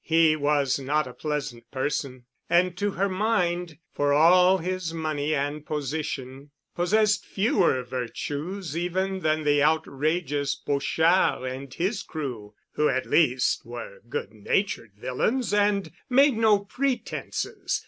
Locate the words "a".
1.05-1.13